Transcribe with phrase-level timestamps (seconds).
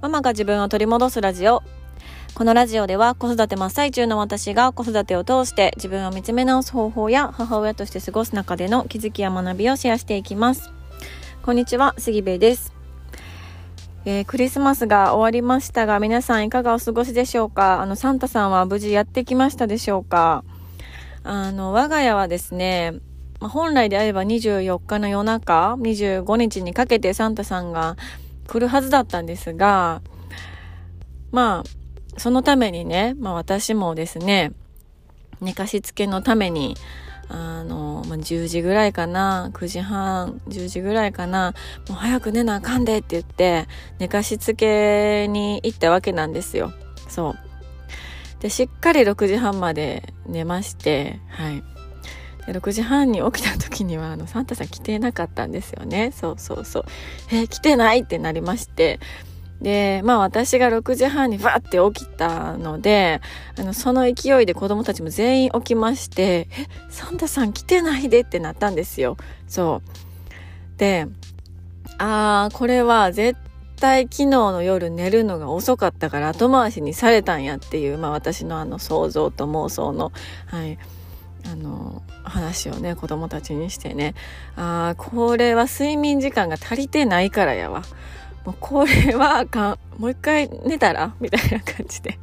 [0.00, 1.64] ママが自分を取り戻すラジオ。
[2.34, 10.70] このラジオでは子育て真っ最中の私が子育てを通して自分を見つめ直す方法や母親として過ごす中での気づきや学びをシェアしていきます。
[11.42, 12.72] こんにちは、杉部です。
[14.04, 17.82] えー、クリスマスが終わりましたが、皆さんいかがお過ごしでしょうか？
[17.82, 20.44] あの、サンタさんは無事やってきましたでしょうか？
[21.24, 22.94] あの、我が家はですね、
[23.40, 27.96] 本来であれば24日の夜中、25日にかけてサンタさんが
[28.48, 30.02] 来るはずだったんですが、
[31.30, 34.52] まあ、そのためにね、まあ私もですね、
[35.40, 36.74] 寝かしつけのために、
[37.28, 41.54] あの、まあ、10時ぐらいかな、9時半、10時ぐらいかな、
[41.88, 46.72] もう早く寝なあかんでって言って、寝かしつけに行ったわけなんですよ。
[47.06, 48.42] そう。
[48.42, 51.62] で、しっかり6時半まで寝まして、はい。
[52.52, 56.12] 6時半に起きた時にはあのサンタさん来てなかったんですよね。
[56.14, 56.84] そうそうそう。
[57.30, 59.00] えー、来てないってなりまして。
[59.60, 63.20] でまあ私が6時半にバッて起きたので
[63.58, 69.16] あのその勢いで子供たちも全員起きましてえサンタさん来てないでってなったんですよ。
[69.48, 70.78] そう。
[70.78, 71.08] で
[71.98, 73.38] ああこれは絶
[73.78, 80.12] 対昨日の夜寝るのが遅かったから後回しにされたんやっていう、まあ、私のあの想像と妄想の、
[80.46, 80.78] はい、
[81.46, 84.14] あの話をね子供たちにしてね。
[84.56, 87.82] ああこれは睡眠時間が足りてないからやわ。
[88.44, 91.14] もうこれはかんもう一回寝たら？
[91.20, 92.18] みたいな感じで。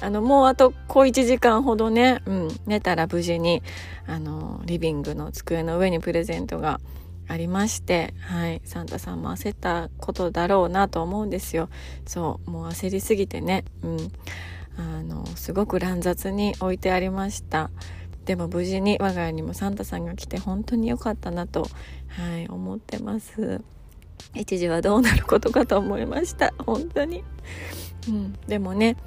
[0.00, 3.64] あのもうあと小1時間ほどね、うん、寝たら無事に
[4.06, 6.78] あのリビングの机の上にプレゼントが
[7.26, 11.68] ありまして、はい、サンタさんも焦ったことだろうなと思うんですよ。
[12.06, 13.98] そう、もう焦りすぎてね、うん、
[14.78, 17.70] あの、すごく乱雑に置いてありました。
[18.28, 21.62] でも無事に我が家にもサンタさんが来て本当に良かったなと、
[22.08, 23.62] はい、思ってます。
[24.34, 26.52] 一時はどうなることかと思いました。
[26.58, 27.24] 本当に、
[28.06, 28.98] うん、でもね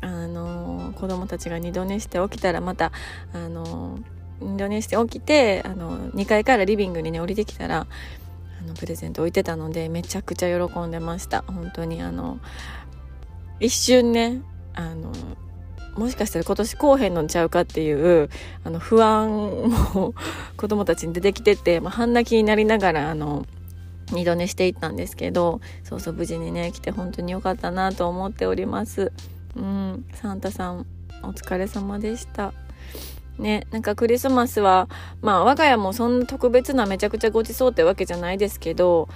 [0.00, 2.90] あの、子供たちが二度寝して起きたらまた
[3.34, 3.98] あの、
[4.40, 7.86] 二度寝して起きてあの2階からリビングにね降りてきたら
[8.62, 11.42] あのプレゼント置いてたのでめちゃくちゃ喜んでました。
[11.42, 12.38] 本当にあの
[13.58, 14.40] 一瞬ね
[14.72, 15.12] あの
[15.96, 18.30] もしかしたら今年こうへんのんちゃうかっていう
[18.64, 20.14] あの不安も
[20.56, 23.46] 子供たちに出てきてて、まあ、半泣きになりながらあの
[24.12, 29.12] 二度寝していったんですけどそうそう無事にね来て本当に良かったなと思っております。
[29.56, 30.86] うんサンタさん
[31.22, 32.52] お疲れ様でした。
[33.38, 34.88] ねなんかクリスマスは
[35.22, 39.08] まあ我が家もそんな特別なめちゃくちゃごちそうってわけじゃないですけど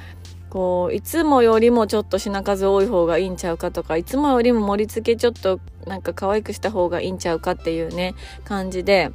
[0.55, 9.11] こういつもよりもちょっと品数多い方がいいんちゃうかとかいつもよりも盛り付けちょっとなんか可愛くした方がいいんちゃうかっていうね感じで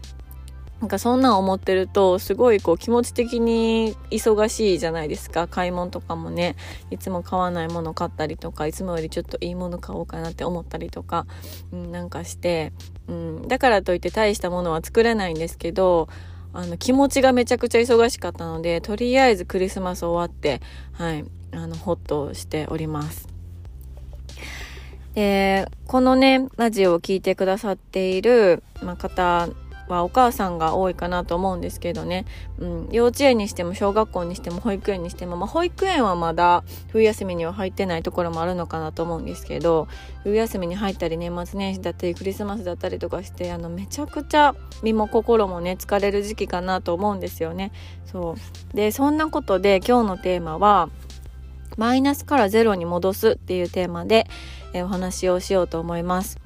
[0.81, 5.47] なんかそんなん思ってるとすごいこう気持ち的に忙しいじゃないですか。
[5.47, 6.57] 買い物とかもね
[6.91, 11.25] いつも買わないもの買ったりとかいつもよりちょっといいもの買おうかなって思ったりとか、
[11.71, 12.73] うん、なんかして、
[13.07, 16.09] うん、だからといって大したものは作れないんですけど
[16.53, 20.61] あの気持ちがめちゃくちゃ忙しかったのでとりあえずクリスマス終わって
[20.93, 23.27] はいあのホッとしております。
[25.15, 29.49] でこのねラジオを聴いてくださっている、まあ、方
[29.95, 32.25] はお母さんが多いかなと思うんですけどね、
[32.59, 39.87] うん、幼稚園にしても小学校にしても保育園にしても、まあ、保育園はまだ冬休みには入ってないところもあるのかなと思うんですけど
[40.23, 47.71] 冬休みに入ったり年末年始だったりクリスマスだったりとかしてあのめちゃくちゃ身も心もね疲れる時期かなと思うんですよね。
[48.05, 48.35] そ
[48.73, 50.89] うでそんなことで今日のテーマは
[51.77, 54.27] マイナスからゼロに戻すっていうテーマで、
[54.73, 56.37] えお話をしようと思います。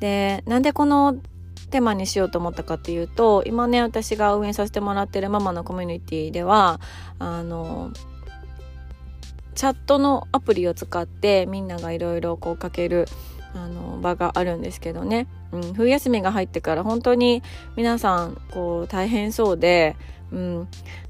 [0.00, 1.16] でなんでこの
[1.70, 6.80] テーマにしようと思ったかっていうと今ね私が運営させてもらってるママのコミュニティでは
[7.18, 7.92] あの
[9.54, 13.06] チャットのアプリを使ってみんながいろいろこうかける
[13.54, 17.42] あの場があるんですけどね、うん、冬休みが入ってから本当に
[17.76, 19.96] 皆さんこう大変そうで、
[20.30, 20.68] うん、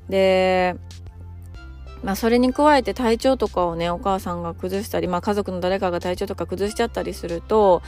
[0.08, 0.76] で
[2.02, 7.82] まあ、それに加えて体調とかをねお母さんが崩したり、まあ、家族の誰かが体調とか崩しちゃったりすると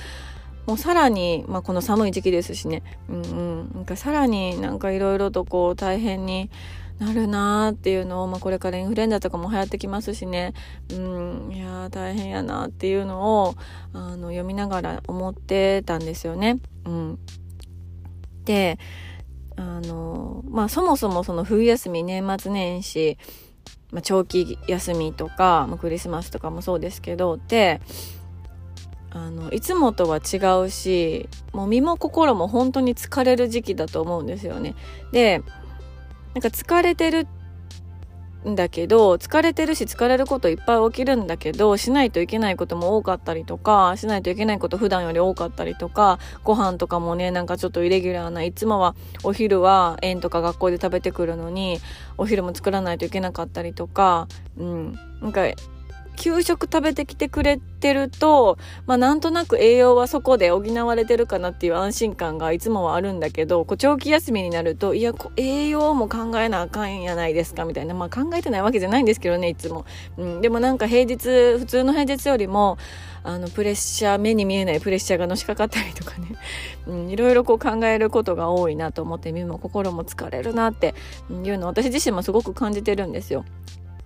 [0.66, 6.50] もうさらに、まあ、この寒い時期ですしね、うんうん、なんかさらになんかいろいろとこう大変に
[6.98, 10.52] なるなーっていうのを、まあ、これからインフルエンザとかも流行ってきますしね、
[10.90, 13.56] うん、いや大変やなっていうのを
[13.92, 16.60] あの読みながら思ってたんですよね。
[16.84, 17.18] うん、
[18.44, 18.78] で
[19.56, 23.18] あのまあそもそもその冬休み年末年始、
[23.90, 27.80] まあ、長期休みとか、まあ、クリスマスとかもそうですけどで
[29.14, 34.74] あのいつもとは違うしもう身も心も本当に疲れる時期だと思うんですよね。
[35.12, 35.42] で
[36.34, 37.26] なんか疲れてる
[38.48, 51.78] んだけど疲れてるし疲れることいっぱい起きるんだけどしないといけないことも多かったりとかしないといけないこと普段より多かったりとかご飯とかもねなんかちょっとイレギュラーないつもはお昼は園とか学校で食べてくるのに
[52.18, 54.26] お昼も作らないといけなかったりとか
[54.56, 55.42] うんなんか
[56.16, 69.84] 給食食べてきてくれてると、まあなんとなく栄養はそこで補われてるかなっていう安心感がいつもはあるんだけど、こう長期休みになると、いや、栄養も考えなあかんやないですかみたいな、まあ考えてないわけじゃないんですけどね、いつも。
[70.16, 72.78] うん、でもなんか平日、普通の平日よりも、
[73.24, 76.36] あの、プレッシャー、目に見えないプレッシャーがのしかかったりとかね、
[77.10, 80.94] いろいろ考えることが多いなと思って、身も心も疲れるなって
[81.30, 83.44] いうのを私自身もすごく感じてるんですよ。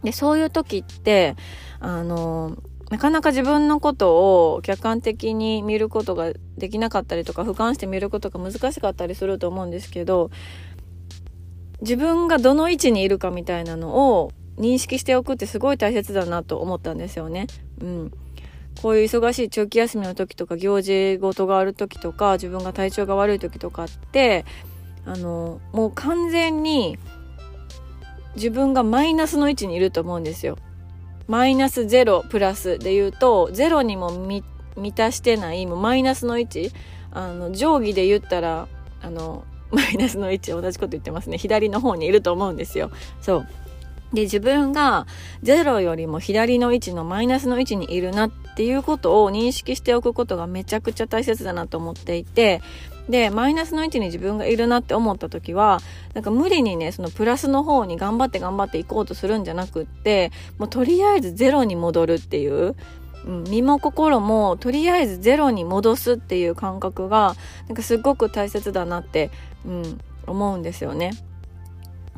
[0.06, 1.34] で、そういう時って、
[1.80, 2.56] あの、
[2.90, 10.30] なかなか自分のことを客観的に見ることができなかったりとか、俯瞰して見ることが難しかったりすると思うんですけど、
[11.80, 17.48] 自分がどの位置にいるかみたいなのを認識しておくってすごい大切だなと思ったんですよね。
[17.80, 18.12] うん。
[18.80, 24.44] こういう忙しい長期休みの時とか行事事がある時とか自分が体調が悪い時とかって
[25.04, 26.98] あのもう完全に
[28.36, 30.56] 自分がマイナスの位置にいると思うんですよ。
[31.26, 34.44] マイナス0プラスで言うと0にも満
[34.92, 36.70] たしてないもうマイナスの位置
[37.10, 38.68] あの定規で言ったら
[39.02, 42.90] あの マイナスの位置同じこと言ってますね左の方にいると思うんですよ。
[43.20, 43.48] そう
[44.12, 45.06] で自分が
[45.42, 52.62] 0よりも左の位置のマイナスの位置にいるなっていうことを認識しておくことがめちゃくちゃ大切だなと思っていて
[53.08, 55.80] で、マイナスの位置に自分がいるなって思った時は、
[56.14, 62.74] なんか無理にね、そのプラスの方に頑張って頑張っていこうとするんじゃなくって、もうとりあえずゼロに戻るっていう、
[63.26, 67.36] うん、身も心もとりあえずゼロに戻すっていう感覚が、
[67.68, 69.30] なんかすごく大切だなって、
[69.64, 71.12] うん、思うんですよね。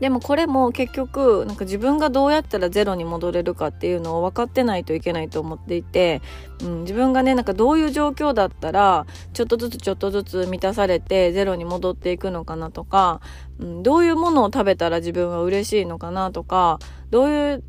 [0.01, 6.23] でもこれも結局なんか自分がどうやったらゼロに戻れるかっていうのを分かってないといけないと思っていて、
[6.63, 13.21] うん、自分がねなんかどういう状況だったらちょっとずつちょっとずつ満たされてゼロに戻っていくのかなとか、
[13.59, 16.79] うん、どういうものを食べたら自分は嬉しいのかなとか
[17.11, 17.65] どういう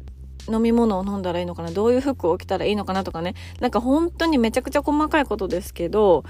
[0.52, 3.36] 飲み物を飲んだらいいのかなどういう服を着たらいいのかなとかね。
[3.60, 6.24] なんか本当にめちゃくちゃ細かいことですけど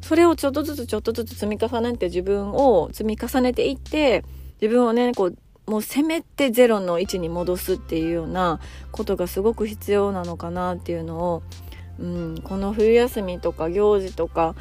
[0.00, 4.22] それをちょっとずつちょっとずつ積み重ねて自分を積み重ねていって
[4.60, 5.36] 自分をねこう
[5.66, 8.60] もうせめてゼロの位置に戻すっていうような
[8.92, 11.42] ことがすごく必要なのかなっていうのを、
[11.98, 14.54] うん、この冬休みとか行事とか、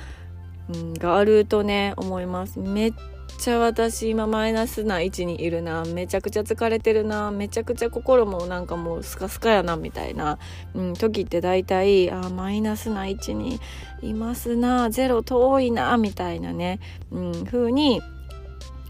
[0.74, 2.60] うん、があるとね思います。
[2.60, 2.94] めっ
[3.38, 5.84] ちゃ私今マイナスな位置にいるな。
[5.84, 7.32] めちゃくちゃ疲れてるな。
[7.32, 10.38] めちゃくちゃ心もなんかもうスカスカやなみたいな、
[10.74, 13.60] うん、時って大体あマイナスな位置に
[14.02, 16.80] いますなゼロ遠いなみたいなね、
[17.12, 18.02] うん、風に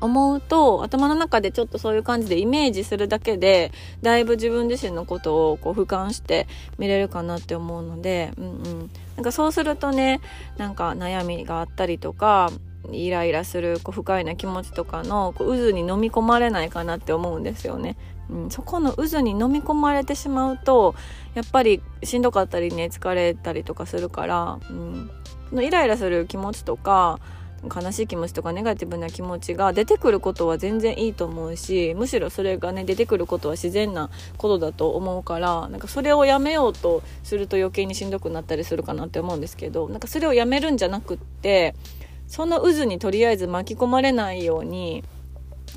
[0.03, 3.71] 思うと頭の中でちょっとそういう感じでイメージするだけで
[4.01, 6.47] だいぶ自分自身のことをこう俯瞰して
[6.77, 10.19] 見れるかなって思うので、うんうん、なんかそうするとね
[10.57, 12.51] なんか悩みがあったりとか
[12.91, 17.95] イライラするこう不快な気持ちとかのこう渦に飲み込まれないかなって思うんですよね。
[18.29, 20.95] うん、そこの渦に飲み込まれてしまうと
[21.33, 25.11] やっぱりしんどかったりね疲れたりとかするから、うん、
[25.49, 27.19] そのイライラする気持ちとか
[27.73, 41.75] 悲しい気持ちとかネガティブな気持ちが出てくることは全然いいと思うしむしろそれがね出てくることは自然なことだと思うからなんかそれをやめようとすると余計にしんどくなったりするかなって思うんですけどなんかそれをやめるんじゃなくって
[42.27, 45.03] その渦にとりあえず巻き込まれないように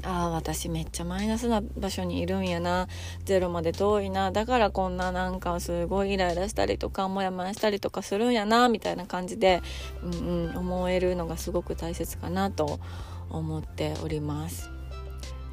[0.03, 2.89] ああ私めっちゃマイナスな場所にいるんやな。
[3.25, 4.31] ゼロまで遠いな。
[4.31, 8.69] だからこんななんかすごいイライラしたりとかモヤモヤしたりとかするんやな。
[8.69, 9.63] みたいな感じで、
[10.03, 12.81] うんうん、思えるのがすごく大切かなと
[13.31, 14.71] 思っております。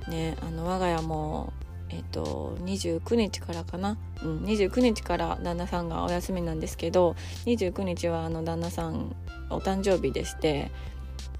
[0.07, 1.53] ね、あの我が家も
[1.93, 9.15] えっと、29日からかな、うん、29日から旦那さんがお休みなんですけど29日はあの旦那さん
[9.51, 10.71] お誕生日でして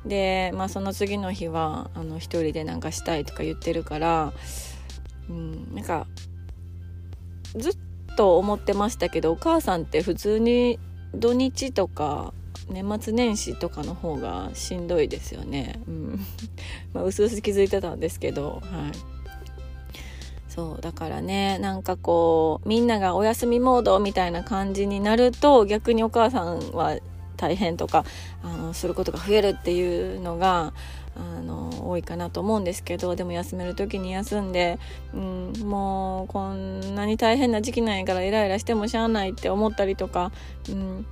[0.05, 4.33] で、まあ、その次の日はあの一人でなんかしたいとか言ってるから、
[5.29, 6.07] うん、なんか
[7.55, 7.77] ずっ
[8.15, 10.79] と思ってましたけどお母さんって普通に
[11.13, 12.33] 土日とか
[12.69, 15.81] 年末年始とかの方がしんどいですよね。
[15.87, 16.19] うん、
[16.93, 19.13] まあ、うすうす気づいてたんですけど、はい。
[20.47, 26.95] そうだからねなんかこうみんながお休みモードみたいな感じになると逆にお母さんは
[27.43, 28.05] 大変とか
[28.41, 30.73] あのすることが増えるっていうのが
[31.15, 34.79] あの多いかなと思うんですけどでも休める時に休んで、
[35.13, 40.31] うん、もうこんなに大変な時期なんやからイライラしてもしゃあないって思ったりとか、
[40.69, 41.05] うん、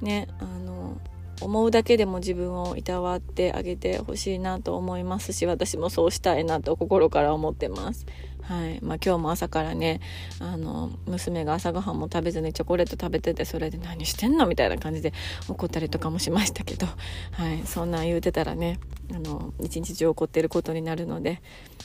[0.00, 0.98] ねあの
[1.42, 8.06] 思うだけでも自分をいたわってあげてほしいなと思いますし私もそうしたいなと心から思ってます。
[8.50, 10.00] はいまあ、今日も朝からね
[10.40, 15.12] あの娘が朝ごはんも食べずにチョコレート食べててそれで何してんのみたいな感じで
[15.48, 18.80] 怒ったりとかもしましたけど、はい、そんなん言うてたらね
[19.14, 21.40] あの一日中怒ってることになるので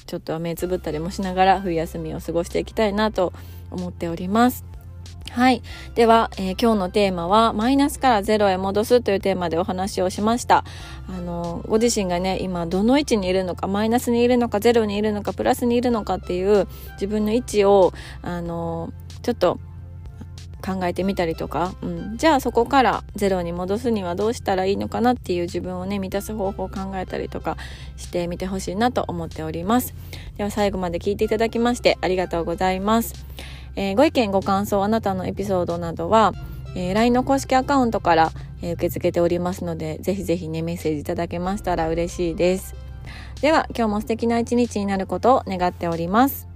[0.07, 3.31] ちょっとは目つぶったりもしながら冬休みを過ごしていきたいなと
[3.69, 4.74] 思っております。
[5.31, 5.61] はい。
[5.95, 10.63] では、えー、今日のテーマは、マイナスからゼロへ戻すというテーマでお話をしました。
[11.09, 18.93] あの、ご自身がね、今どの位置にいるのか、マイナスにいるのか、ゼロにいるのか、プラスにいるのかっていう自分の位置を、あの、
[19.23, 19.59] ちょっと
[20.65, 27.55] 考えてみたりとか、うん、じゃあそこからゼロに戻すにはどうしたらいいのかなっていう自分をね満たす方法を考えたりとか
[27.97, 29.93] してみてほしいなと思っております
[30.37, 33.25] では最後まで聞いていただきましてありがとうございます
[33.75, 36.33] えー、ご意見ご感想あなたのエピソードなどは、
[36.75, 42.75] えー、LINE の公式アカウントから、えー、受け付けておりますのでぜひぜひねメッセージいただけましたら嬉しいです。
[43.41, 46.54] では今日も素敵な一日になることを願っております。